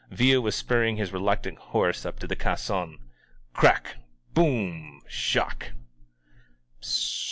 [0.09, 2.97] Villa was spurring his re luctant horse up to the caisson.
[3.53, 3.79] Cra—
[4.33, 5.73] ^boom— shock!